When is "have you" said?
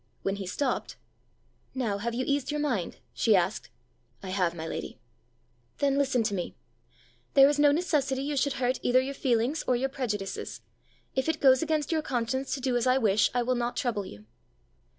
1.99-2.23